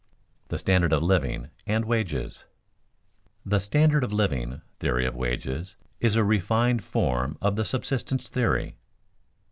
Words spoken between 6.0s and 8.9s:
a refined form of the subsistence theory.